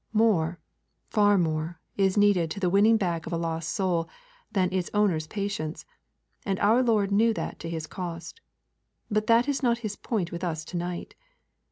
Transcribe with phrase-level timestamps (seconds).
[0.13, 0.57] More,
[1.11, 4.09] far more, is needed to the winning back of a lost soul
[4.51, 5.85] than its owner's patience,
[6.43, 8.41] and our Lord knew that to His cost.
[9.11, 11.13] But that is not His point with us to night.